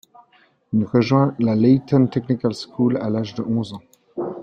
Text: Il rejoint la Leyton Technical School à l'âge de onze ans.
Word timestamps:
Il 0.73 0.83
rejoint 0.83 1.35
la 1.37 1.53
Leyton 1.53 2.07
Technical 2.07 2.53
School 2.55 2.97
à 2.97 3.11
l'âge 3.11 3.35
de 3.35 3.43
onze 3.43 3.73
ans. 3.73 3.83